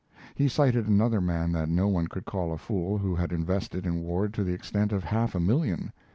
[0.33, 4.01] He cited another man that no one could call a fool who had invested in
[4.01, 5.93] Ward to the extent of half a million.